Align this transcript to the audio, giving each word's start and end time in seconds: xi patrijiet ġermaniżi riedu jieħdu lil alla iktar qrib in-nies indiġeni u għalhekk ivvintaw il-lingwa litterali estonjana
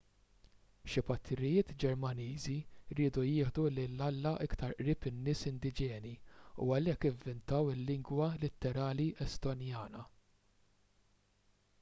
xi 0.91 1.01
patrijiet 1.07 1.73
ġermaniżi 1.83 2.55
riedu 2.99 3.25
jieħdu 3.27 3.65
lil 3.75 4.01
alla 4.05 4.31
iktar 4.47 4.73
qrib 4.79 5.05
in-nies 5.11 5.43
indiġeni 5.51 6.15
u 6.65 6.71
għalhekk 6.79 7.09
ivvintaw 7.11 7.71
il-lingwa 7.75 8.31
litterali 8.47 9.09
estonjana 9.29 10.03